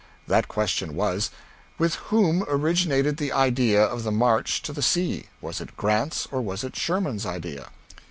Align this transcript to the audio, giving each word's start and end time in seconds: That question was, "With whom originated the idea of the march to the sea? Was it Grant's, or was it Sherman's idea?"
That 0.25 0.47
question 0.47 0.95
was, 0.95 1.29
"With 1.77 1.93
whom 2.09 2.43
originated 2.47 3.17
the 3.17 3.31
idea 3.31 3.83
of 3.83 4.01
the 4.01 4.11
march 4.11 4.63
to 4.63 4.73
the 4.73 4.81
sea? 4.81 5.25
Was 5.41 5.61
it 5.61 5.77
Grant's, 5.77 6.27
or 6.31 6.41
was 6.41 6.63
it 6.63 6.75
Sherman's 6.75 7.23
idea?" 7.27 7.67